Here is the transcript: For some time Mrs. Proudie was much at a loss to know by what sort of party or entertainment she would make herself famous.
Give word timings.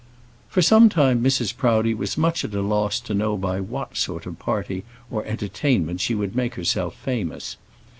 For 0.49 0.63
some 0.63 0.89
time 0.89 1.21
Mrs. 1.21 1.55
Proudie 1.55 1.93
was 1.93 2.17
much 2.17 2.43
at 2.43 2.55
a 2.55 2.63
loss 2.63 2.99
to 3.01 3.13
know 3.13 3.37
by 3.37 3.59
what 3.61 3.95
sort 3.95 4.25
of 4.25 4.39
party 4.39 4.83
or 5.11 5.23
entertainment 5.25 6.01
she 6.01 6.15
would 6.15 6.35
make 6.35 6.55
herself 6.55 6.95
famous. 6.95 7.55